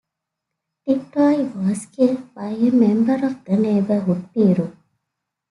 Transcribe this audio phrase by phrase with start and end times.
[0.83, 4.75] Tip Toe was killed by a member of the Neighborhood Piru.